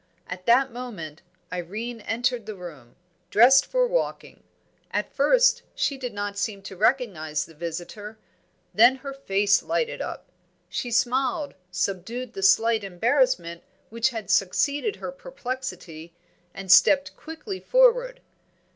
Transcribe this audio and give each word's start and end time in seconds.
At 0.25 0.47
that 0.47 0.71
moment 0.71 1.21
Irene 1.53 2.01
entered 2.01 2.47
the 2.47 2.55
room, 2.55 2.95
dressed 3.29 3.67
for 3.67 3.85
walking. 3.85 4.41
At 4.89 5.13
first 5.13 5.61
she 5.75 5.95
did 5.95 6.11
not 6.11 6.39
seem 6.39 6.63
to 6.63 6.75
recognise 6.75 7.45
the 7.45 7.53
visitor, 7.53 8.17
then 8.73 8.95
her 9.05 9.13
face 9.13 9.61
lighted 9.61 10.01
up; 10.01 10.25
she 10.69 10.89
smiled, 10.89 11.53
subdued 11.69 12.33
the 12.33 12.41
slight 12.41 12.83
embarrassment 12.83 13.61
which 13.91 14.09
had 14.09 14.31
succeeded 14.31 14.95
to 14.95 15.01
her 15.01 15.11
perplexity, 15.11 16.15
and 16.51 16.71
stepped 16.71 17.15
quickly 17.15 17.59
forward. 17.59 18.21